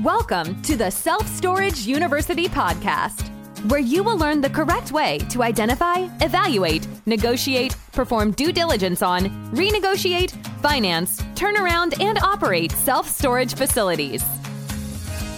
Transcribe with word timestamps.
Welcome 0.00 0.62
to 0.62 0.74
the 0.74 0.88
Self 0.88 1.28
Storage 1.28 1.80
University 1.80 2.48
podcast, 2.48 3.28
where 3.70 3.78
you 3.78 4.02
will 4.02 4.16
learn 4.16 4.40
the 4.40 4.48
correct 4.48 4.90
way 4.90 5.18
to 5.28 5.42
identify, 5.42 6.08
evaluate, 6.22 6.88
negotiate, 7.04 7.76
perform 7.92 8.30
due 8.30 8.54
diligence 8.54 9.02
on, 9.02 9.26
renegotiate, 9.52 10.30
finance, 10.62 11.22
turn 11.34 11.58
around, 11.58 12.00
and 12.00 12.16
operate 12.20 12.72
self 12.72 13.06
storage 13.06 13.54
facilities. 13.54 14.24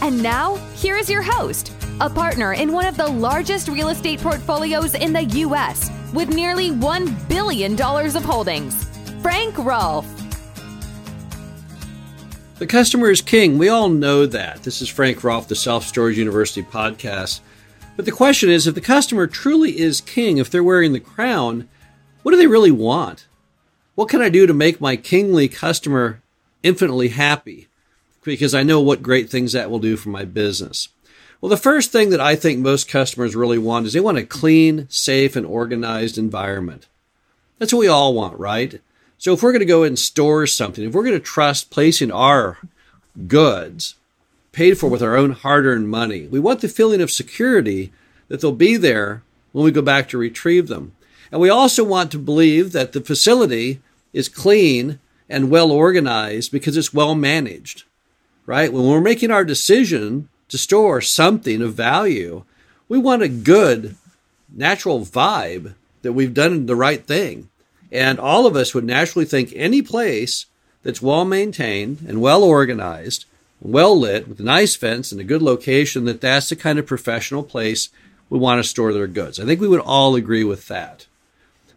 And 0.00 0.22
now, 0.22 0.54
here 0.76 0.96
is 0.96 1.10
your 1.10 1.22
host, 1.22 1.72
a 2.00 2.08
partner 2.08 2.52
in 2.52 2.70
one 2.70 2.86
of 2.86 2.96
the 2.96 3.08
largest 3.08 3.66
real 3.66 3.88
estate 3.88 4.20
portfolios 4.20 4.94
in 4.94 5.12
the 5.12 5.24
U.S. 5.24 5.90
with 6.12 6.28
nearly 6.28 6.70
$1 6.70 7.28
billion 7.28 7.72
of 7.72 8.24
holdings, 8.24 8.88
Frank 9.20 9.58
Rolfe. 9.58 10.13
The 12.56 12.68
customer 12.68 13.10
is 13.10 13.20
king. 13.20 13.58
We 13.58 13.68
all 13.68 13.88
know 13.88 14.26
that. 14.26 14.62
This 14.62 14.80
is 14.80 14.88
Frank 14.88 15.24
Rolfe, 15.24 15.48
the 15.48 15.56
Self 15.56 15.86
Storage 15.86 16.18
University 16.18 16.62
podcast. 16.62 17.40
But 17.96 18.04
the 18.04 18.12
question 18.12 18.48
is 18.48 18.68
if 18.68 18.76
the 18.76 18.80
customer 18.80 19.26
truly 19.26 19.80
is 19.80 20.00
king, 20.00 20.38
if 20.38 20.50
they're 20.50 20.62
wearing 20.62 20.92
the 20.92 21.00
crown, 21.00 21.68
what 22.22 22.30
do 22.30 22.38
they 22.38 22.46
really 22.46 22.70
want? 22.70 23.26
What 23.96 24.08
can 24.08 24.22
I 24.22 24.28
do 24.28 24.46
to 24.46 24.54
make 24.54 24.80
my 24.80 24.94
kingly 24.94 25.48
customer 25.48 26.22
infinitely 26.62 27.08
happy? 27.08 27.66
Because 28.22 28.54
I 28.54 28.62
know 28.62 28.80
what 28.80 29.02
great 29.02 29.28
things 29.28 29.52
that 29.52 29.68
will 29.68 29.80
do 29.80 29.96
for 29.96 30.10
my 30.10 30.24
business. 30.24 30.90
Well, 31.40 31.50
the 31.50 31.56
first 31.56 31.90
thing 31.90 32.10
that 32.10 32.20
I 32.20 32.36
think 32.36 32.60
most 32.60 32.88
customers 32.88 33.34
really 33.34 33.58
want 33.58 33.86
is 33.86 33.94
they 33.94 34.00
want 34.00 34.18
a 34.18 34.24
clean, 34.24 34.86
safe, 34.88 35.34
and 35.34 35.44
organized 35.44 36.18
environment. 36.18 36.86
That's 37.58 37.72
what 37.72 37.80
we 37.80 37.88
all 37.88 38.14
want, 38.14 38.38
right? 38.38 38.80
So 39.24 39.32
if 39.32 39.42
we're 39.42 39.52
going 39.52 39.60
to 39.60 39.64
go 39.64 39.84
and 39.84 39.98
store 39.98 40.46
something, 40.46 40.84
if 40.84 40.92
we're 40.92 41.02
going 41.02 41.14
to 41.14 41.18
trust 41.18 41.70
placing 41.70 42.12
our 42.12 42.58
goods 43.26 43.94
paid 44.52 44.74
for 44.74 44.90
with 44.90 45.02
our 45.02 45.16
own 45.16 45.30
hard 45.30 45.64
earned 45.64 45.88
money, 45.88 46.26
we 46.26 46.38
want 46.38 46.60
the 46.60 46.68
feeling 46.68 47.00
of 47.00 47.10
security 47.10 47.90
that 48.28 48.42
they'll 48.42 48.52
be 48.52 48.76
there 48.76 49.22
when 49.52 49.64
we 49.64 49.70
go 49.70 49.80
back 49.80 50.10
to 50.10 50.18
retrieve 50.18 50.68
them. 50.68 50.94
And 51.32 51.40
we 51.40 51.48
also 51.48 51.82
want 51.82 52.12
to 52.12 52.18
believe 52.18 52.72
that 52.72 52.92
the 52.92 53.00
facility 53.00 53.80
is 54.12 54.28
clean 54.28 54.98
and 55.26 55.48
well 55.48 55.72
organized 55.72 56.52
because 56.52 56.76
it's 56.76 56.92
well 56.92 57.14
managed, 57.14 57.84
right? 58.44 58.70
When 58.70 58.84
we're 58.84 59.00
making 59.00 59.30
our 59.30 59.46
decision 59.46 60.28
to 60.50 60.58
store 60.58 61.00
something 61.00 61.62
of 61.62 61.72
value, 61.72 62.44
we 62.90 62.98
want 62.98 63.22
a 63.22 63.28
good 63.28 63.96
natural 64.54 65.00
vibe 65.00 65.76
that 66.02 66.12
we've 66.12 66.34
done 66.34 66.66
the 66.66 66.76
right 66.76 67.06
thing. 67.06 67.48
And 67.94 68.18
all 68.18 68.44
of 68.44 68.56
us 68.56 68.74
would 68.74 68.84
naturally 68.84 69.24
think 69.24 69.52
any 69.54 69.80
place 69.80 70.46
that's 70.82 71.00
well 71.00 71.24
maintained 71.24 72.04
and 72.08 72.20
well 72.20 72.42
organized, 72.42 73.24
well 73.60 73.98
lit, 73.98 74.26
with 74.26 74.40
a 74.40 74.42
nice 74.42 74.74
fence 74.74 75.12
and 75.12 75.20
a 75.20 75.24
good 75.24 75.40
location, 75.40 76.04
that 76.06 76.20
that's 76.20 76.48
the 76.48 76.56
kind 76.56 76.80
of 76.80 76.86
professional 76.86 77.44
place 77.44 77.90
we 78.28 78.36
want 78.36 78.60
to 78.60 78.68
store 78.68 78.92
their 78.92 79.06
goods. 79.06 79.38
I 79.38 79.44
think 79.44 79.60
we 79.60 79.68
would 79.68 79.80
all 79.80 80.16
agree 80.16 80.42
with 80.42 80.66
that. 80.66 81.06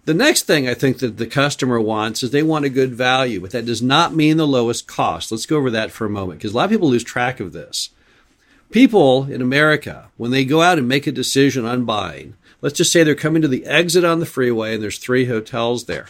The 0.05 0.15
next 0.15 0.43
thing 0.43 0.67
I 0.67 0.73
think 0.73 0.99
that 0.99 1.17
the 1.17 1.27
customer 1.27 1.79
wants 1.79 2.23
is 2.23 2.31
they 2.31 2.41
want 2.41 2.65
a 2.65 2.69
good 2.69 2.95
value, 2.95 3.39
but 3.39 3.52
that 3.52 3.65
does 3.65 3.83
not 3.83 4.15
mean 4.15 4.37
the 4.37 4.47
lowest 4.47 4.87
cost. 4.87 5.31
Let's 5.31 5.45
go 5.45 5.57
over 5.57 5.69
that 5.69 5.91
for 5.91 6.05
a 6.05 6.09
moment 6.09 6.39
because 6.39 6.53
a 6.53 6.55
lot 6.55 6.65
of 6.65 6.71
people 6.71 6.89
lose 6.89 7.03
track 7.03 7.39
of 7.39 7.53
this. 7.53 7.91
People 8.71 9.31
in 9.31 9.41
America, 9.41 10.07
when 10.17 10.31
they 10.31 10.45
go 10.45 10.61
out 10.61 10.79
and 10.79 10.87
make 10.87 11.05
a 11.05 11.11
decision 11.11 11.65
on 11.65 11.85
buying, 11.85 12.33
Let's 12.61 12.77
just 12.77 12.91
say 12.91 13.03
they're 13.03 13.16
coming 13.16 13.41
to 13.41 13.47
the 13.47 13.66
exit 13.66 14.03
on 14.03 14.19
the 14.19 14.25
freeway 14.25 14.73
and 14.73 14.83
there's 14.83 14.97
three 14.97 15.25
hotels 15.25 15.86
there. 15.86 16.08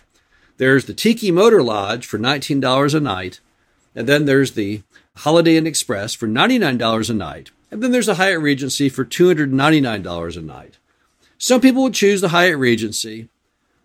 There's 0.57 0.85
the 0.85 0.93
Tiki 0.93 1.31
Motor 1.31 1.61
Lodge 1.61 2.05
for 2.05 2.17
$19 2.17 2.93
a 2.93 2.99
night. 2.99 3.39
And 3.93 4.07
then 4.07 4.25
there's 4.25 4.51
the 4.51 4.83
Holiday 5.17 5.57
Inn 5.57 5.67
Express 5.67 6.13
for 6.13 6.27
$99 6.27 7.09
a 7.09 7.13
night. 7.13 7.51
And 7.69 7.83
then 7.83 7.91
there's 7.91 8.05
the 8.05 8.15
Hyatt 8.15 8.39
Regency 8.39 8.89
for 8.89 9.03
$299 9.03 10.37
a 10.37 10.41
night. 10.41 10.77
Some 11.37 11.61
people 11.61 11.83
would 11.83 11.93
choose 11.93 12.21
the 12.21 12.29
Hyatt 12.29 12.57
Regency, 12.57 13.29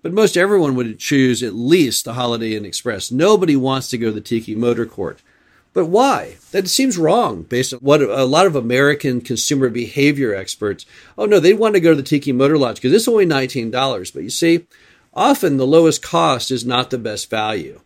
but 0.03 0.12
most 0.12 0.36
everyone 0.36 0.75
would 0.75 0.98
choose 0.98 1.42
at 1.42 1.54
least 1.54 2.04
the 2.04 2.15
Holiday 2.15 2.54
Inn 2.54 2.65
Express. 2.65 3.10
Nobody 3.10 3.56
wants 3.56 3.88
to 3.88 3.98
go 3.98 4.06
to 4.06 4.12
the 4.12 4.20
Tiki 4.20 4.54
Motor 4.54 4.86
Court. 4.86 5.20
But 5.75 5.87
why? 5.87 6.37
That 6.50 6.69
seems 6.69 6.99
wrong 6.99 7.43
based 7.43 7.72
on 7.72 7.81
what 7.81 8.03
a 8.03 8.25
lot 8.25 8.47
of 8.47 8.55
American 8.55 9.21
consumer 9.21 9.71
behavior 9.71 10.34
experts. 10.34 10.84
Oh 11.16 11.25
no, 11.25 11.41
they 11.41 11.55
want 11.55 11.75
to 11.75 11.81
go 11.81 11.91
to 11.91 11.97
the 11.97 12.03
Tiki 12.03 12.33
Motor 12.33 12.59
Lodge 12.59 12.77
because 12.77 12.93
it's 12.93 13.09
only 13.09 13.25
$19. 13.25 14.12
But 14.12 14.22
you 14.22 14.31
see, 14.31 14.66
often 15.15 15.56
the 15.56 15.66
lowest 15.66 16.03
cost 16.03 16.50
is 16.50 16.66
not 16.66 16.91
the 16.91 16.99
best 16.99 17.31
value. 17.31 17.81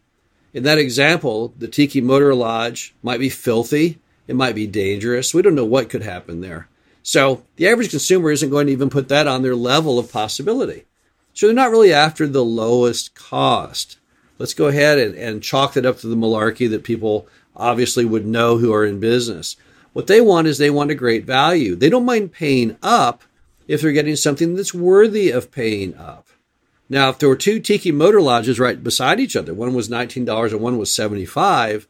In 0.53 0.65
that 0.65 0.79
example, 0.79 1.55
the 1.59 1.69
Tiki 1.69 2.01
Motor 2.01 2.35
Lodge 2.35 2.95
might 3.03 3.21
be 3.21 3.29
filthy, 3.29 3.99
it 4.27 4.35
might 4.35 4.55
be 4.55 4.67
dangerous. 4.67 5.35
We 5.35 5.43
don't 5.43 5.55
know 5.55 5.65
what 5.65 5.91
could 5.91 6.03
happen 6.03 6.41
there. 6.41 6.69
So 7.03 7.45
the 7.55 7.69
average 7.69 7.91
consumer 7.91 8.33
isn't 8.33 8.51
going 8.51 8.67
to 8.67 8.73
even 8.73 8.91
put 8.91 9.09
that 9.09 9.29
on 9.29 9.43
their 9.43 9.55
level 9.55 9.99
of 9.99 10.11
possibility. 10.11 10.87
So 11.35 11.47
they're 11.47 11.55
not 11.55 11.71
really 11.71 11.93
after 11.93 12.27
the 12.27 12.45
lowest 12.45 13.15
cost. 13.15 13.99
Let's 14.39 14.55
go 14.55 14.67
ahead 14.67 14.99
and, 14.99 15.15
and 15.15 15.43
chalk 15.43 15.75
that 15.75 15.87
up 15.87 15.99
to 15.99 16.09
the 16.09 16.17
malarkey 16.17 16.69
that 16.71 16.83
people 16.83 17.29
obviously 17.57 18.05
would 18.05 18.27
know 18.27 18.59
who 18.59 18.73
are 18.73 18.85
in 18.85 19.01
business. 19.01 19.57
What 19.93 20.07
they 20.07 20.21
want 20.21 20.47
is 20.47 20.59
they 20.59 20.71
want 20.71 20.91
a 20.91 20.95
great 20.95 21.25
value. 21.25 21.75
They 21.75 21.89
don't 21.89 22.05
mind 22.05 22.33
paying 22.33 22.77
up 22.83 23.23
if 23.67 23.81
they're 23.81 23.93
getting 23.93 24.17
something 24.17 24.55
that's 24.55 24.75
worthy 24.75 25.31
of 25.31 25.51
paying 25.51 25.97
up. 25.97 26.29
Now, 26.89 27.09
if 27.09 27.19
there 27.19 27.29
were 27.29 27.37
two 27.37 27.59
tiki 27.59 27.91
motor 27.91 28.21
lodges 28.21 28.61
right 28.61 28.83
beside 28.83 29.19
each 29.19 29.35
other, 29.35 29.53
one 29.55 29.75
was 29.75 29.89
$19 29.89 30.53
and 30.53 30.61
one 30.61 30.79
was 30.79 30.95
75, 30.95 31.89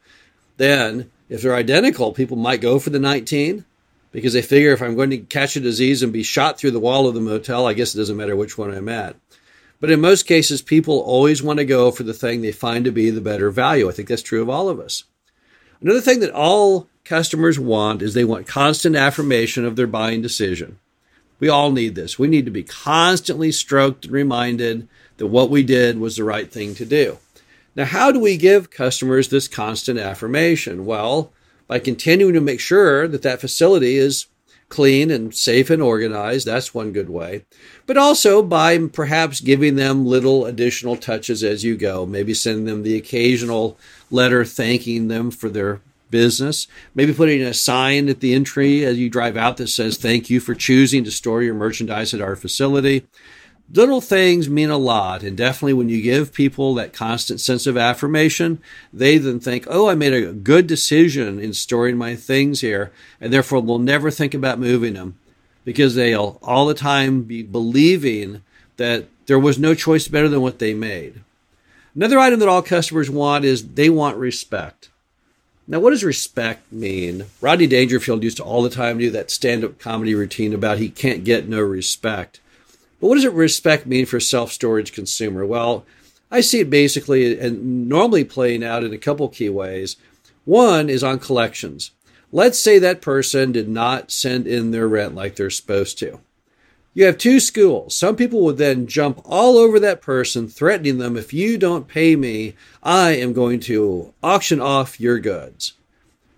then 0.57 1.11
if 1.29 1.41
they're 1.41 1.53
identical, 1.53 2.13
people 2.13 2.37
might 2.37 2.61
go 2.61 2.79
for 2.79 2.89
the 2.89 2.99
19 2.99 3.65
because 4.11 4.33
they 4.33 4.41
figure 4.41 4.71
if 4.71 4.81
I'm 4.81 4.95
going 4.95 5.11
to 5.11 5.17
catch 5.17 5.55
a 5.55 5.59
disease 5.59 6.01
and 6.01 6.11
be 6.11 6.23
shot 6.23 6.57
through 6.57 6.71
the 6.71 6.79
wall 6.79 7.07
of 7.07 7.13
the 7.13 7.21
motel, 7.21 7.67
I 7.67 7.73
guess 7.73 7.93
it 7.93 7.97
doesn't 7.99 8.17
matter 8.17 8.35
which 8.35 8.57
one 8.57 8.73
I'm 8.73 8.89
at. 8.89 9.15
But 9.79 9.91
in 9.91 10.01
most 10.01 10.23
cases, 10.23 10.61
people 10.61 10.99
always 10.99 11.43
want 11.43 11.59
to 11.59 11.65
go 11.65 11.91
for 11.91 12.03
the 12.03 12.13
thing 12.13 12.41
they 12.41 12.51
find 12.51 12.85
to 12.85 12.91
be 12.91 13.11
the 13.11 13.21
better 13.21 13.51
value. 13.51 13.87
I 13.87 13.91
think 13.91 14.07
that's 14.07 14.23
true 14.23 14.41
of 14.41 14.49
all 14.49 14.69
of 14.69 14.79
us. 14.79 15.03
Another 15.81 16.01
thing 16.01 16.19
that 16.21 16.31
all 16.31 16.87
customers 17.05 17.59
want 17.59 18.01
is 18.01 18.13
they 18.13 18.25
want 18.25 18.47
constant 18.47 18.95
affirmation 18.95 19.65
of 19.65 19.75
their 19.75 19.87
buying 19.87 20.21
decision. 20.21 20.79
We 21.39 21.49
all 21.49 21.71
need 21.71 21.95
this. 21.95 22.17
We 22.17 22.27
need 22.27 22.45
to 22.45 22.51
be 22.51 22.63
constantly 22.63 23.51
stroked 23.51 24.05
and 24.05 24.13
reminded 24.13 24.87
that 25.17 25.27
what 25.27 25.49
we 25.49 25.63
did 25.63 25.99
was 25.99 26.15
the 26.15 26.23
right 26.23 26.51
thing 26.51 26.73
to 26.75 26.85
do. 26.85 27.17
Now, 27.75 27.85
how 27.85 28.11
do 28.11 28.19
we 28.19 28.37
give 28.37 28.71
customers 28.71 29.29
this 29.29 29.47
constant 29.47 29.99
affirmation? 29.99 30.85
Well, 30.85 31.31
by 31.67 31.79
continuing 31.79 32.33
to 32.33 32.41
make 32.41 32.59
sure 32.59 33.07
that 33.07 33.21
that 33.21 33.41
facility 33.41 33.97
is 33.97 34.25
clean 34.69 35.09
and 35.09 35.33
safe 35.33 35.69
and 35.69 35.81
organized. 35.81 36.45
That's 36.45 36.73
one 36.73 36.91
good 36.91 37.09
way. 37.09 37.45
But 37.85 37.97
also 37.97 38.41
by 38.41 38.77
perhaps 38.87 39.39
giving 39.39 39.75
them 39.75 40.05
little 40.05 40.45
additional 40.45 40.97
touches 40.97 41.43
as 41.43 41.63
you 41.63 41.77
go. 41.77 42.05
Maybe 42.05 42.33
sending 42.33 42.65
them 42.65 42.83
the 42.83 42.97
occasional 42.97 43.77
letter 44.11 44.43
thanking 44.43 45.07
them 45.07 45.31
for 45.31 45.49
their 45.49 45.81
business. 46.09 46.67
Maybe 46.95 47.13
putting 47.13 47.41
a 47.41 47.53
sign 47.53 48.09
at 48.09 48.19
the 48.19 48.33
entry 48.33 48.85
as 48.85 48.97
you 48.97 49.09
drive 49.09 49.37
out 49.37 49.57
that 49.57 49.67
says, 49.67 49.97
Thank 49.97 50.29
you 50.29 50.39
for 50.39 50.55
choosing 50.55 51.03
to 51.03 51.11
store 51.11 51.43
your 51.43 51.53
merchandise 51.53 52.13
at 52.13 52.21
our 52.21 52.35
facility 52.35 53.05
little 53.73 54.01
things 54.01 54.49
mean 54.49 54.69
a 54.69 54.77
lot. 54.77 55.23
And 55.23 55.35
definitely 55.35 55.73
when 55.73 55.89
you 55.89 56.01
give 56.01 56.33
people 56.33 56.73
that 56.75 56.93
constant 56.93 57.41
sense 57.41 57.67
of 57.67 57.77
affirmation, 57.77 58.61
they 58.93 59.17
then 59.17 59.39
think, 59.39 59.65
oh, 59.69 59.87
I 59.89 59.95
made 59.95 60.13
a 60.13 60.31
good 60.31 60.67
decision 60.67 61.39
in 61.39 61.53
storing 61.53 61.97
my 61.97 62.15
things 62.15 62.61
here. 62.61 62.91
And 63.19 63.31
therefore 63.31 63.61
will 63.61 63.79
never 63.79 64.11
think 64.11 64.33
about 64.33 64.59
moving 64.59 64.93
them 64.93 65.17
because 65.65 65.95
they'll 65.95 66.39
all 66.41 66.65
the 66.65 66.73
time 66.73 67.23
be 67.23 67.43
believing 67.43 68.41
that 68.77 69.05
there 69.25 69.39
was 69.39 69.59
no 69.59 69.73
choice 69.73 70.07
better 70.07 70.29
than 70.29 70.41
what 70.41 70.59
they 70.59 70.73
made. 70.73 71.21
Another 71.93 72.19
item 72.19 72.39
that 72.39 72.47
all 72.47 72.61
customers 72.61 73.09
want 73.09 73.43
is 73.43 73.73
they 73.73 73.89
want 73.89 74.17
respect. 74.17 74.89
Now, 75.67 75.79
what 75.79 75.89
does 75.89 76.03
respect 76.03 76.71
mean? 76.71 77.25
Rodney 77.41 77.67
Dangerfield 77.67 78.23
used 78.23 78.37
to 78.37 78.43
all 78.43 78.61
the 78.61 78.69
time 78.69 78.97
do 78.97 79.11
that 79.11 79.29
stand 79.29 79.65
up 79.65 79.79
comedy 79.79 80.15
routine 80.15 80.53
about 80.53 80.77
he 80.77 80.89
can't 80.89 81.25
get 81.25 81.49
no 81.49 81.59
respect. 81.59 82.39
But 82.99 83.07
what 83.07 83.15
does 83.15 83.27
respect 83.27 83.85
mean 83.85 84.05
for 84.05 84.19
self 84.19 84.51
storage 84.51 84.91
consumer? 84.91 85.45
Well, 85.45 85.85
I 86.31 86.41
see 86.41 86.59
it 86.59 86.69
basically 86.69 87.39
and 87.39 87.87
normally 87.87 88.23
playing 88.23 88.63
out 88.63 88.83
in 88.83 88.93
a 88.93 88.97
couple 88.97 89.27
key 89.29 89.49
ways. 89.49 89.97
One 90.45 90.89
is 90.89 91.03
on 91.03 91.19
collections. 91.19 91.91
Let's 92.31 92.59
say 92.59 92.79
that 92.79 93.01
person 93.01 93.51
did 93.51 93.69
not 93.69 94.11
send 94.11 94.47
in 94.47 94.71
their 94.71 94.87
rent 94.87 95.15
like 95.15 95.35
they're 95.35 95.49
supposed 95.49 95.97
to. 95.99 96.19
You 96.93 97.05
have 97.05 97.17
two 97.17 97.39
schools. 97.39 97.95
Some 97.95 98.15
people 98.15 98.41
would 98.41 98.57
then 98.57 98.87
jump 98.87 99.21
all 99.23 99.57
over 99.57 99.79
that 99.79 100.01
person, 100.01 100.47
threatening 100.47 100.97
them 100.97 101.15
if 101.15 101.31
you 101.31 101.57
don't 101.57 101.87
pay 101.87 102.15
me, 102.15 102.55
I 102.81 103.11
am 103.11 103.33
going 103.33 103.59
to 103.61 104.13
auction 104.23 104.59
off 104.59 104.99
your 104.99 105.19
goods. 105.19 105.73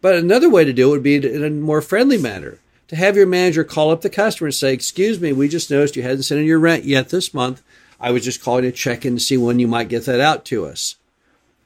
But 0.01 0.15
another 0.15 0.49
way 0.49 0.65
to 0.65 0.73
do 0.73 0.89
it 0.89 0.91
would 0.91 1.03
be 1.03 1.15
in 1.15 1.43
a 1.43 1.49
more 1.49 1.81
friendly 1.81 2.17
manner 2.17 2.59
to 2.89 2.95
have 2.95 3.15
your 3.15 3.27
manager 3.27 3.63
call 3.63 3.91
up 3.91 4.01
the 4.01 4.09
customer 4.09 4.47
and 4.47 4.55
say, 4.55 4.73
Excuse 4.73 5.19
me, 5.19 5.31
we 5.31 5.47
just 5.47 5.71
noticed 5.71 5.95
you 5.95 6.03
hadn't 6.03 6.23
sent 6.23 6.41
in 6.41 6.45
your 6.45 6.59
rent 6.59 6.83
yet 6.83 7.09
this 7.09 7.33
month. 7.33 7.61
I 7.99 8.11
was 8.11 8.23
just 8.23 8.43
calling 8.43 8.63
to 8.63 8.71
check 8.71 9.05
in 9.05 9.15
to 9.15 9.19
see 9.21 9.37
when 9.37 9.59
you 9.59 9.67
might 9.67 9.89
get 9.89 10.05
that 10.05 10.19
out 10.19 10.43
to 10.45 10.65
us. 10.65 10.95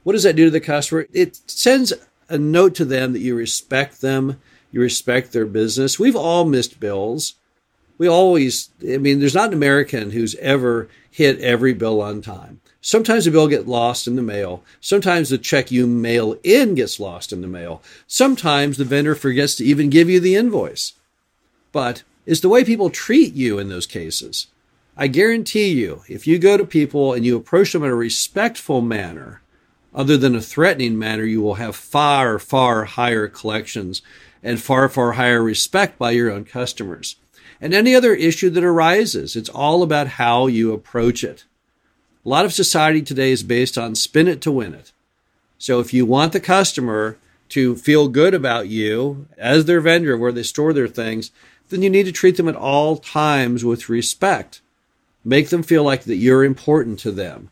What 0.04 0.14
does 0.14 0.24
that 0.24 0.36
do 0.36 0.46
to 0.46 0.52
the 0.52 0.60
customer? 0.60 1.08
It 1.14 1.40
sends 1.48 1.94
a 2.28 2.38
note 2.38 2.76
to 2.76 2.86
them 2.86 3.14
that 3.14 3.20
you 3.20 3.36
respect 3.36 4.02
them, 4.02 4.42
you 4.72 4.82
respect 4.82 5.32
their 5.32 5.46
business. 5.46 6.00
We've 6.00 6.16
all 6.16 6.46
missed 6.46 6.80
bills. 6.80 7.36
We 7.98 8.08
always, 8.08 8.70
I 8.82 8.98
mean, 8.98 9.20
there's 9.20 9.36
not 9.36 9.50
an 9.50 9.54
American 9.54 10.12
who's 10.12 10.36
ever 10.36 10.90
hit 11.10 11.40
every 11.40 11.74
bill 11.74 12.02
on 12.02 12.22
time. 12.22 12.60
Sometimes 12.82 13.24
the 13.24 13.32
bill 13.32 13.48
gets 13.48 13.68
lost 13.68 14.08
in 14.08 14.18
the 14.18 14.22
mail. 14.22 14.64
Sometimes 14.82 15.30
the 15.30 15.38
check 15.38 15.72
you 15.72 15.88
mail 15.88 16.38
in 16.44 16.76
gets 16.76 17.00
lost 17.00 17.32
in 17.32 17.40
the 17.40 17.48
mail. 17.48 17.82
Sometimes 18.08 18.76
the 18.78 18.84
vendor 18.84 19.16
forgets 19.16 19.56
to 19.56 19.64
even 19.64 19.90
give 19.90 20.10
you 20.10 20.20
the 20.20 20.36
invoice. 20.36 20.94
But 21.74 22.04
it's 22.26 22.40
the 22.40 22.48
way 22.48 22.64
people 22.64 22.90
treat 22.90 23.34
you 23.34 23.60
in 23.60 23.68
those 23.68 23.86
cases. 23.86 24.48
I 24.96 25.08
guarantee 25.08 25.72
you, 25.72 26.04
if 26.08 26.26
you 26.26 26.40
go 26.40 26.56
to 26.56 26.66
people 26.66 27.12
and 27.12 27.26
you 27.26 27.36
approach 27.36 27.74
them 27.74 27.84
in 27.84 27.90
a 27.90 27.96
respectful 27.96 28.80
manner, 28.80 29.42
other 29.94 30.18
than 30.18 30.36
a 30.36 30.42
threatening 30.42 30.98
manner, 30.98 31.24
you 31.24 31.42
will 31.42 31.56
have 31.56 31.76
far, 31.76 32.40
far 32.40 32.86
higher 32.86 33.28
collections 33.28 34.02
and 34.42 34.62
far, 34.62 34.88
far 34.90 35.14
higher 35.14 35.42
respect 35.44 35.98
by 35.98 36.12
your 36.12 36.32
own 36.32 36.46
customers. 36.46 37.16
And 37.60 37.74
any 37.74 37.96
other 37.96 38.14
issue 38.14 38.50
that 38.52 38.64
arises, 38.64 39.36
it's 39.36 39.50
all 39.50 39.84
about 39.84 40.08
how 40.08 40.48
you 40.48 40.74
approach 40.74 41.24
it. 41.24 41.46
A 42.26 42.30
lot 42.30 42.46
of 42.46 42.54
society 42.54 43.02
today 43.02 43.32
is 43.32 43.44
based 43.44 43.78
on 43.78 43.96
spin 43.96 44.28
it 44.28 44.42
to 44.42 44.52
win 44.52 44.74
it. 44.74 44.92
So 45.58 45.80
if 45.80 45.94
you 45.94 46.06
want 46.06 46.34
the 46.34 46.40
customer 46.40 47.18
to 47.50 47.76
feel 47.76 48.08
good 48.08 48.34
about 48.34 48.68
you 48.68 49.28
as 49.38 49.66
their 49.66 49.80
vendor 49.80 50.18
where 50.18 50.32
they 50.32 50.44
store 50.44 50.74
their 50.74 50.88
things, 50.88 51.32
then 51.74 51.82
you 51.82 51.90
need 51.90 52.06
to 52.06 52.12
treat 52.12 52.38
them 52.38 52.48
at 52.48 52.56
all 52.56 52.98
times 52.98 53.66
with 53.66 53.90
respect. 53.90 54.62
Make 55.26 55.50
them 55.50 55.64
feel 55.64 55.84
like 55.84 56.04
that 56.04 56.16
you're 56.16 56.44
important 56.44 57.00
to 57.00 57.12
them 57.12 57.50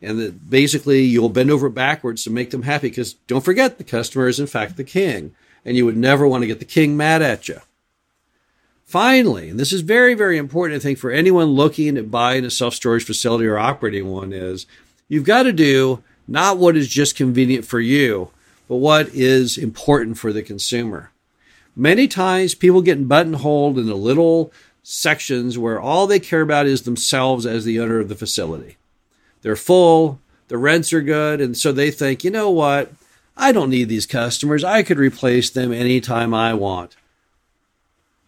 and 0.00 0.18
that 0.18 0.48
basically 0.48 1.02
you'll 1.02 1.28
bend 1.28 1.50
over 1.50 1.68
backwards 1.68 2.24
to 2.24 2.30
make 2.30 2.50
them 2.50 2.62
happy 2.62 2.88
because 2.88 3.14
don't 3.26 3.44
forget 3.44 3.78
the 3.78 3.84
customer 3.84 4.28
is 4.28 4.38
in 4.38 4.46
fact 4.46 4.76
the 4.76 4.84
king 4.84 5.34
and 5.64 5.76
you 5.76 5.84
would 5.84 5.96
never 5.96 6.28
want 6.28 6.42
to 6.42 6.46
get 6.46 6.60
the 6.60 6.64
king 6.64 6.96
mad 6.96 7.22
at 7.22 7.48
you. 7.48 7.60
Finally, 8.84 9.50
and 9.50 9.58
this 9.58 9.72
is 9.72 9.80
very, 9.80 10.14
very 10.14 10.38
important, 10.38 10.80
I 10.80 10.82
think, 10.82 10.98
for 10.98 11.10
anyone 11.10 11.48
looking 11.48 11.98
at 11.98 12.10
buying 12.10 12.44
a 12.44 12.50
self 12.50 12.72
storage 12.72 13.04
facility 13.04 13.46
or 13.46 13.58
operating 13.58 14.08
one, 14.08 14.32
is 14.32 14.64
you've 15.08 15.24
got 15.24 15.42
to 15.42 15.52
do 15.52 16.04
not 16.28 16.58
what 16.58 16.76
is 16.76 16.88
just 16.88 17.16
convenient 17.16 17.64
for 17.64 17.80
you, 17.80 18.30
but 18.68 18.76
what 18.76 19.08
is 19.08 19.58
important 19.58 20.18
for 20.18 20.32
the 20.32 20.42
consumer. 20.42 21.10
Many 21.76 22.08
times 22.08 22.54
people 22.54 22.80
get 22.80 23.06
buttonholed 23.06 23.78
in 23.78 23.86
the 23.86 23.94
little 23.94 24.50
sections 24.82 25.58
where 25.58 25.78
all 25.78 26.06
they 26.06 26.18
care 26.18 26.40
about 26.40 26.66
is 26.66 26.82
themselves 26.82 27.44
as 27.44 27.66
the 27.66 27.78
owner 27.78 28.00
of 28.00 28.08
the 28.08 28.14
facility. 28.14 28.78
They're 29.42 29.56
full, 29.56 30.18
the 30.48 30.56
rents 30.56 30.92
are 30.94 31.02
good, 31.02 31.40
and 31.40 31.56
so 31.56 31.72
they 31.72 31.90
think, 31.90 32.24
you 32.24 32.30
know 32.30 32.50
what? 32.50 32.92
I 33.36 33.52
don't 33.52 33.68
need 33.68 33.90
these 33.90 34.06
customers. 34.06 34.64
I 34.64 34.82
could 34.82 34.96
replace 34.96 35.50
them 35.50 35.70
anytime 35.72 36.32
I 36.32 36.54
want. 36.54 36.96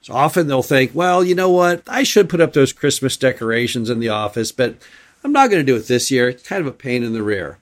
So 0.02 0.12
often 0.12 0.46
they'll 0.46 0.62
think, 0.62 0.94
well, 0.94 1.24
you 1.24 1.34
know 1.34 1.50
what? 1.50 1.82
I 1.86 2.02
should 2.02 2.28
put 2.28 2.40
up 2.40 2.52
those 2.52 2.72
Christmas 2.74 3.16
decorations 3.16 3.88
in 3.88 3.98
the 3.98 4.10
office, 4.10 4.52
but 4.52 4.76
I'm 5.24 5.32
not 5.32 5.48
going 5.48 5.60
to 5.60 5.72
do 5.72 5.76
it 5.76 5.86
this 5.86 6.10
year. 6.10 6.28
It's 6.28 6.46
kind 6.46 6.60
of 6.60 6.66
a 6.66 6.72
pain 6.72 7.02
in 7.02 7.14
the 7.14 7.22
rear. 7.22 7.58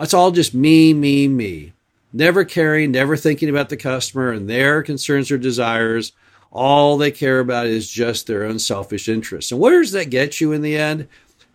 It's 0.00 0.14
all 0.14 0.30
just 0.30 0.54
me, 0.54 0.94
me, 0.94 1.28
me. 1.28 1.72
Never 2.12 2.44
caring, 2.44 2.90
never 2.90 3.16
thinking 3.16 3.50
about 3.50 3.68
the 3.68 3.76
customer 3.76 4.32
and 4.32 4.48
their 4.48 4.82
concerns 4.82 5.30
or 5.30 5.38
desires. 5.38 6.12
All 6.50 6.96
they 6.96 7.10
care 7.10 7.40
about 7.40 7.66
is 7.66 7.90
just 7.90 8.26
their 8.26 8.44
own 8.44 8.58
selfish 8.58 9.08
interests. 9.08 9.52
And 9.52 9.60
where 9.60 9.80
does 9.80 9.92
that 9.92 10.10
get 10.10 10.40
you 10.40 10.52
in 10.52 10.62
the 10.62 10.76
end? 10.76 11.08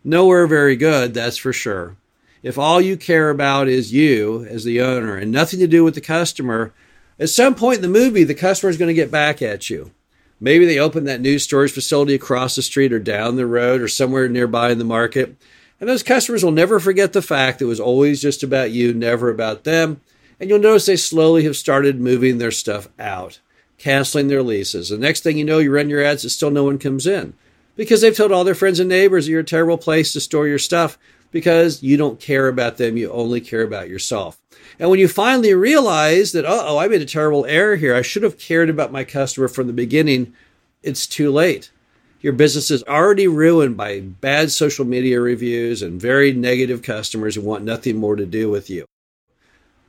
Nowhere 0.03 0.45
very 0.45 0.75
good, 0.75 1.13
that's 1.13 1.37
for 1.37 1.53
sure. 1.53 1.95
If 2.43 2.57
all 2.57 2.81
you 2.81 2.97
care 2.97 3.29
about 3.29 3.67
is 3.67 3.93
you 3.93 4.45
as 4.49 4.63
the 4.63 4.81
owner 4.81 5.15
and 5.15 5.31
nothing 5.31 5.59
to 5.59 5.67
do 5.67 5.83
with 5.83 5.95
the 5.95 6.01
customer, 6.01 6.73
at 7.17 7.29
some 7.29 7.55
point 7.55 7.77
in 7.77 7.81
the 7.81 7.87
movie, 7.87 8.23
the 8.23 8.35
customer 8.35 8.69
is 8.69 8.77
going 8.77 8.89
to 8.89 8.93
get 8.93 9.09
back 9.09 9.41
at 9.41 9.69
you. 9.69 9.91
Maybe 10.39 10.65
they 10.65 10.77
open 10.77 11.05
that 11.05 11.21
new 11.21 11.39
storage 11.39 11.71
facility 11.71 12.13
across 12.13 12.55
the 12.55 12.61
street 12.61 12.91
or 12.91 12.99
down 12.99 13.37
the 13.37 13.47
road 13.47 13.81
or 13.81 13.87
somewhere 13.87 14.27
nearby 14.27 14.71
in 14.71 14.77
the 14.77 14.83
market. 14.83 15.37
And 15.79 15.89
those 15.89 16.03
customers 16.03 16.43
will 16.43 16.51
never 16.51 16.79
forget 16.79 17.13
the 17.13 17.21
fact 17.21 17.59
that 17.59 17.65
it 17.65 17.69
was 17.69 17.79
always 17.79 18.21
just 18.21 18.43
about 18.43 18.71
you, 18.71 18.93
never 18.93 19.29
about 19.29 19.63
them. 19.63 20.01
And 20.43 20.49
you'll 20.49 20.59
notice 20.59 20.87
they 20.87 20.97
slowly 20.97 21.45
have 21.45 21.55
started 21.55 22.01
moving 22.01 22.37
their 22.37 22.51
stuff 22.51 22.89
out, 22.99 23.39
canceling 23.77 24.27
their 24.27 24.43
leases. 24.43 24.89
The 24.89 24.97
next 24.97 25.21
thing 25.21 25.37
you 25.37 25.45
know, 25.45 25.59
you 25.59 25.73
run 25.73 25.89
your 25.89 26.03
ads 26.03 26.25
and 26.25 26.31
still 26.33 26.51
no 26.51 26.65
one 26.65 26.79
comes 26.79 27.07
in 27.07 27.33
because 27.77 28.01
they've 28.01 28.13
told 28.13 28.33
all 28.33 28.43
their 28.43 28.53
friends 28.53 28.81
and 28.81 28.89
neighbors 28.89 29.29
you're 29.29 29.39
a 29.39 29.45
terrible 29.45 29.77
place 29.77 30.11
to 30.11 30.19
store 30.19 30.45
your 30.45 30.59
stuff 30.59 30.97
because 31.31 31.81
you 31.81 31.95
don't 31.95 32.19
care 32.19 32.49
about 32.49 32.75
them. 32.75 32.97
You 32.97 33.09
only 33.13 33.39
care 33.39 33.61
about 33.61 33.87
yourself. 33.87 34.37
And 34.79 34.89
when 34.89 34.99
you 34.99 35.07
finally 35.07 35.53
realize 35.53 36.33
that, 36.33 36.43
oh, 36.45 36.77
I 36.77 36.89
made 36.89 37.01
a 37.01 37.05
terrible 37.05 37.45
error 37.45 37.77
here, 37.77 37.95
I 37.95 38.01
should 38.01 38.23
have 38.23 38.37
cared 38.37 38.69
about 38.69 38.91
my 38.91 39.05
customer 39.05 39.47
from 39.47 39.67
the 39.67 39.71
beginning, 39.71 40.33
it's 40.81 41.07
too 41.07 41.31
late. 41.31 41.71
Your 42.19 42.33
business 42.33 42.69
is 42.69 42.83
already 42.83 43.29
ruined 43.29 43.77
by 43.77 44.01
bad 44.01 44.51
social 44.51 44.83
media 44.83 45.21
reviews 45.21 45.81
and 45.81 46.01
very 46.01 46.33
negative 46.33 46.81
customers 46.81 47.35
who 47.35 47.41
want 47.43 47.63
nothing 47.63 47.95
more 47.95 48.17
to 48.17 48.25
do 48.25 48.49
with 48.49 48.69
you. 48.69 48.85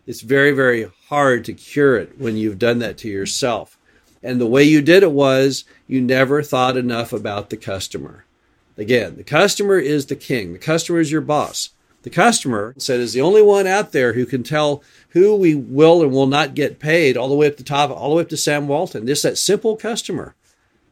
It's 0.07 0.21
very, 0.21 0.53
very 0.53 0.91
hard 1.09 1.45
to 1.47 1.55
cure 1.55 1.97
it 1.97 2.19
when 2.19 2.37
you've 2.37 2.59
done 2.59 2.79
that 2.81 2.99
to 2.99 3.09
yourself. 3.09 3.79
And 4.23 4.41
the 4.41 4.47
way 4.47 4.63
you 4.63 4.83
did 4.83 5.03
it 5.03 5.13
was 5.13 5.65
you 5.87 6.01
never 6.01 6.43
thought 6.43 6.77
enough 6.77 7.13
about 7.13 7.51
the 7.51 7.57
customer. 7.57 8.25
Again, 8.77 9.17
the 9.17 9.25
customer 9.25 9.79
is 9.79 10.07
the 10.07 10.17
king. 10.17 10.53
The 10.53 10.59
customer 10.59 10.99
is 10.99 11.13
your 11.13 11.21
boss. 11.21 11.71
The 12.03 12.11
customer 12.11 12.75
said 12.77 13.01
is 13.01 13.15
the 13.15 13.23
only 13.23 13.41
one 13.41 13.67
out 13.67 13.93
there 13.93 14.13
who 14.13 14.27
can 14.27 14.43
tell 14.43 14.83
who 15.11 15.35
we 15.37 15.55
will 15.55 16.03
and 16.03 16.13
will 16.13 16.27
not 16.27 16.55
get 16.55 16.79
paid 16.79 17.17
all 17.17 17.29
the 17.29 17.35
way 17.35 17.47
up 17.47 17.57
the 17.57 17.63
top, 17.63 17.91
all 17.91 18.11
the 18.11 18.17
way 18.17 18.23
up 18.23 18.29
to 18.31 18.37
Sam 18.37 18.69
Walton. 18.69 19.07
Just 19.07 19.23
that 19.23 19.39
simple 19.39 19.75
customer, 19.77 20.35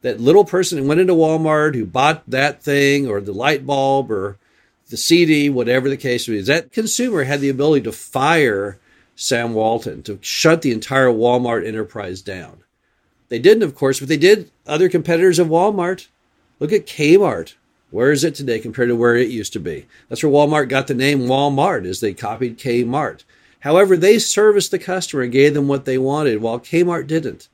that 0.00 0.20
little 0.20 0.44
person 0.44 0.78
who 0.78 0.84
went 0.88 1.00
into 1.00 1.12
Walmart 1.12 1.74
who 1.74 1.84
bought 1.84 2.22
that 2.28 2.62
thing 2.62 3.06
or 3.06 3.20
the 3.20 3.32
light 3.32 3.66
bulb 3.66 4.10
or 4.10 4.38
the 4.88 4.96
CD, 4.96 5.50
whatever 5.50 5.90
the 5.90 5.98
case 5.98 6.28
is. 6.28 6.46
That 6.46 6.72
consumer 6.72 7.24
had 7.24 7.40
the 7.40 7.50
ability 7.50 7.84
to 7.84 7.92
fire 7.92 8.78
Sam 9.14 9.54
Walton, 9.54 10.02
to 10.04 10.18
shut 10.20 10.62
the 10.62 10.72
entire 10.72 11.08
Walmart 11.08 11.66
enterprise 11.66 12.22
down. 12.22 12.62
They 13.28 13.38
didn't, 13.38 13.62
of 13.62 13.74
course, 13.74 13.98
but 13.98 14.08
they 14.08 14.16
did 14.16 14.50
other 14.66 14.88
competitors 14.88 15.38
of 15.38 15.48
Walmart. 15.48 16.08
Look 16.60 16.72
at 16.72 16.86
Kmart. 16.86 17.54
Where 17.90 18.10
is 18.10 18.24
it 18.24 18.34
today 18.34 18.58
compared 18.58 18.88
to 18.88 18.96
where 18.96 19.16
it 19.16 19.28
used 19.28 19.52
to 19.52 19.60
be? 19.60 19.86
That's 20.08 20.22
where 20.22 20.32
Walmart 20.32 20.68
got 20.68 20.86
the 20.86 20.94
name 20.94 21.20
Walmart, 21.20 21.86
as 21.86 22.00
they 22.00 22.14
copied 22.14 22.58
Kmart. 22.58 23.24
However, 23.60 23.96
they 23.96 24.18
serviced 24.18 24.70
the 24.70 24.78
customer 24.78 25.22
and 25.22 25.32
gave 25.32 25.54
them 25.54 25.68
what 25.68 25.84
they 25.84 25.98
wanted, 25.98 26.40
while 26.40 26.58
Kmart 26.58 27.06
didn't. 27.06 27.48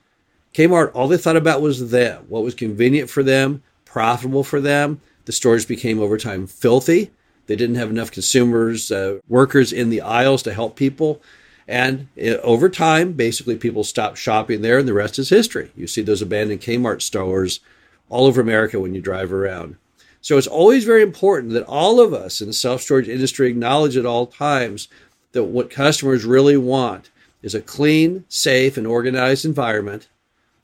Kmart, 0.55 0.91
all 0.95 1.09
they 1.09 1.17
thought 1.17 1.37
about 1.37 1.61
was 1.61 1.91
them, 1.91 2.25
what 2.29 2.43
was 2.43 2.55
convenient 2.55 3.11
for 3.11 3.23
them, 3.23 3.63
profitable 3.85 4.45
for 4.45 4.61
them. 4.61 5.01
The 5.27 5.33
stores 5.33 5.67
became 5.67 6.01
over 6.01 6.17
time 6.17 6.47
filthy. 6.47 7.11
They 7.47 7.57
didn't 7.57 7.77
have 7.77 7.91
enough 7.91 8.11
consumers, 8.11 8.91
uh, 8.91 9.19
workers 9.29 9.73
in 9.73 9.91
the 9.91 10.01
aisles 10.01 10.43
to 10.45 10.55
help 10.55 10.77
people. 10.77 11.21
And 11.69 12.09
it, 12.17 12.41
over 12.41 12.71
time, 12.71 13.13
basically, 13.13 13.57
people 13.57 13.85
stopped 13.85 14.17
shopping 14.17 14.63
there, 14.63 14.79
and 14.79 14.89
the 14.89 14.95
rest 14.95 15.19
is 15.19 15.29
history. 15.29 15.71
You 15.77 15.87
see 15.87 16.01
those 16.01 16.23
abandoned 16.23 16.63
Kmart 16.63 17.03
stores 17.03 17.61
all 18.09 18.25
over 18.25 18.41
America 18.41 18.81
when 18.81 18.95
you 18.95 19.03
drive 19.03 19.33
around. 19.33 19.77
So 20.23 20.39
it's 20.39 20.47
always 20.47 20.85
very 20.85 21.03
important 21.03 21.53
that 21.53 21.67
all 21.67 22.01
of 22.01 22.15
us 22.15 22.41
in 22.41 22.49
the 22.49 22.55
self 22.55 22.81
storage 22.81 23.09
industry 23.09 23.51
acknowledge 23.51 23.99
at 23.99 24.07
all 24.07 24.27
times 24.27 24.89
that 25.33 25.45
what 25.45 25.71
customers 25.71 26.25
really 26.25 26.57
want 26.57 27.11
is 27.43 27.55
a 27.55 27.61
clean, 27.61 28.25
safe, 28.29 28.79
and 28.79 28.87
organized 28.87 29.45
environment, 29.45 30.09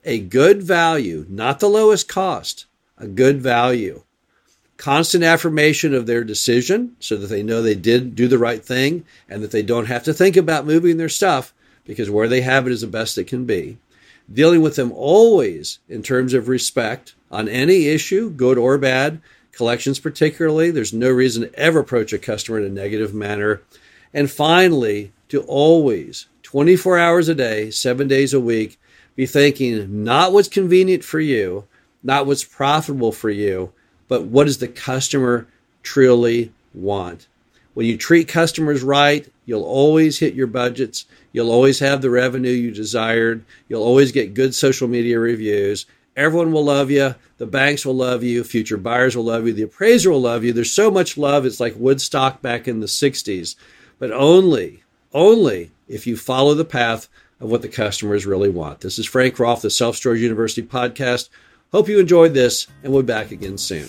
a 0.05 0.19
good 0.19 0.63
value, 0.63 1.27
not 1.29 1.61
the 1.61 1.69
lowest 1.69 2.09
cost, 2.09 2.65
a 2.97 3.07
good 3.07 3.41
value, 3.43 4.03
constant 4.85 5.25
affirmation 5.25 5.95
of 5.95 6.05
their 6.05 6.23
decision 6.23 6.95
so 7.01 7.17
that 7.17 7.29
they 7.29 7.43
know 7.43 7.63
they 7.63 7.75
did 7.75 8.15
do 8.15 8.29
the 8.29 8.37
right 8.37 8.63
thing 8.63 9.03
and 9.31 9.43
that 9.43 9.51
they 9.51 9.63
don't 9.63 9.87
have 9.87 10.05
to 10.05 10.13
think 10.13 10.37
about 10.37 10.67
moving 10.67 10.99
their 10.99 11.09
stuff 11.09 11.55
because 11.87 12.11
where 12.11 12.29
they 12.29 12.43
have 12.43 12.67
it 12.67 12.73
is 12.73 12.83
the 12.83 12.87
best 12.87 13.17
it 13.17 13.25
can 13.25 13.47
be. 13.47 13.79
Dealing 14.31 14.61
with 14.61 14.77
them 14.77 14.93
always 14.93 15.79
in 15.89 16.03
terms 16.03 16.35
of 16.35 16.49
respect 16.49 17.15
on 17.31 17.49
any 17.49 17.87
issue, 17.87 18.29
good 18.29 18.59
or 18.59 18.77
bad, 18.77 19.23
collections 19.53 19.99
particularly. 19.99 20.71
There's 20.71 20.93
no 20.93 21.09
reason 21.09 21.45
to 21.45 21.59
ever 21.59 21.79
approach 21.79 22.13
a 22.13 22.19
customer 22.19 22.59
in 22.59 22.67
a 22.67 22.69
negative 22.69 23.15
manner. 23.15 23.63
And 24.13 24.31
finally, 24.31 25.13
to 25.31 25.41
always, 25.45 26.27
24 26.43 26.99
hours 26.99 27.31
a 27.31 27.35
day, 27.35 27.71
seven 27.71 28.07
days 28.07 28.35
a 28.35 28.41
week, 28.41 28.79
be 29.17 29.25
thinking 29.25 30.05
not 30.05 30.35
what's 30.35 30.49
convenient 30.49 31.05
for 31.05 31.21
you, 31.21 31.65
not 32.03 32.27
what's 32.27 32.45
profitable 32.45 33.13
for 33.13 33.31
you, 33.31 33.73
but 34.09 34.25
what 34.25 34.45
does 34.45 34.59
the 34.59 34.69
customer 34.69 35.47
truly 35.83 36.53
want? 36.73 37.27
When 37.75 37.87
you 37.87 37.97
treat 37.97 38.29
customers 38.29 38.83
right, 38.83 39.29
you'll 39.47 39.65
always 39.65 40.19
hit 40.19 40.35
your 40.35 40.47
budgets. 40.47 41.07
You'll 41.33 41.51
always 41.51 41.81
have 41.81 42.03
the 42.03 42.11
revenue 42.11 42.51
you 42.51 42.71
desired. 42.71 43.45
You'll 43.69 43.83
always 43.83 44.13
get 44.13 44.35
good 44.35 44.55
social 44.55 44.87
media 44.87 45.19
reviews. 45.19 45.87
Everyone 46.17 46.53
will 46.53 46.65
love 46.65 46.93
you. 46.93 47.17
The 47.39 47.47
banks 47.47 47.85
will 47.85 47.97
love 47.97 48.23
you. 48.23 48.45
Future 48.45 48.77
buyers 48.77 49.17
will 49.17 49.25
love 49.25 49.47
you. 49.47 49.53
The 49.53 49.65
appraiser 49.65 50.13
will 50.13 50.21
love 50.21 50.45
you. 50.45 50.53
There's 50.53 50.71
so 50.71 50.91
much 50.91 51.19
love. 51.19 51.45
It's 51.45 51.59
like 51.59 51.75
Woodstock 51.77 52.41
back 52.41 52.69
in 52.69 52.79
the 52.79 52.87
60s. 52.87 53.57
But 53.99 54.13
only, 54.13 54.85
only 55.13 55.73
if 55.89 56.07
you 56.07 56.17
follow 56.17 56.55
the 56.55 56.65
path 56.65 57.09
of 57.41 57.51
what 57.51 57.63
the 57.63 57.69
customers 57.69 58.27
really 58.27 58.49
want. 58.49 58.81
This 58.81 58.99
is 58.99 59.07
Frank 59.07 59.39
Rolfe, 59.41 59.63
the 59.63 59.71
Self 59.71 59.97
Storage 59.97 60.21
University 60.21 60.67
podcast. 60.67 61.29
Hope 61.75 61.89
you 61.89 61.99
enjoyed 61.99 62.35
this, 62.35 62.69
and 62.85 62.93
we'll 62.93 63.03
be 63.03 63.07
back 63.07 63.33
again 63.33 63.59
soon. 63.59 63.89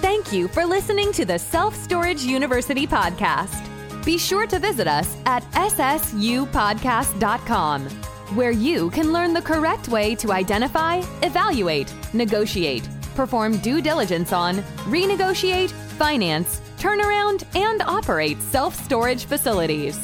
Thank 0.00 0.32
you 0.32 0.46
for 0.46 0.64
listening 0.64 1.10
to 1.10 1.24
the 1.24 1.40
Self 1.40 1.74
Storage 1.74 2.22
University 2.22 2.86
podcast. 2.86 3.60
Be 4.04 4.16
sure 4.16 4.46
to 4.46 4.60
visit 4.60 4.86
us 4.86 5.16
at 5.26 5.42
ssupodcast.com, 5.50 7.88
where 8.36 8.52
you 8.52 8.90
can 8.90 9.12
learn 9.12 9.34
the 9.34 9.42
correct 9.42 9.88
way 9.88 10.14
to 10.14 10.30
identify, 10.30 11.02
evaluate, 11.22 11.92
negotiate, 12.14 12.88
perform 13.16 13.56
due 13.56 13.82
diligence 13.82 14.32
on, 14.32 14.58
renegotiate, 14.86 15.72
finance, 15.98 16.60
turnaround, 16.78 17.42
and 17.56 17.82
operate 17.82 18.40
self 18.40 18.76
storage 18.76 19.24
facilities. 19.24 19.98